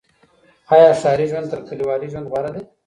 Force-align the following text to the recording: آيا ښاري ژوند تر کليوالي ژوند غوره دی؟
آيا 0.73 0.91
ښاري 1.01 1.25
ژوند 1.31 1.47
تر 1.51 1.59
کليوالي 1.67 2.07
ژوند 2.11 2.29
غوره 2.31 2.51
دی؟ 2.55 2.63